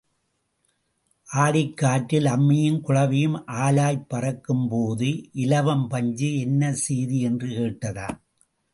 [1.27, 5.29] ஆடிக் காற்றில் அம்மியும் குழவியும் ஆலாய்ப் பறக்கும் போது
[5.33, 8.19] இலவம் பஞ்சு என்ன சேதி என்று கேட்டதாம்.